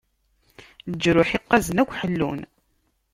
[0.89, 2.39] Leǧruḥ iqaẓen akk ḥellun.